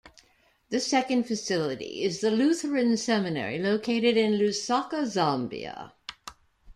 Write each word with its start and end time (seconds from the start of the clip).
The 0.71 0.79
second 0.79 1.25
facility 1.27 2.01
is 2.01 2.21
the 2.21 2.31
"Lutheran 2.31 2.97
Seminary" 2.97 3.59
located 3.59 4.17
in 4.17 4.39
Lusaka, 4.39 5.03
Zambia. 5.05 5.91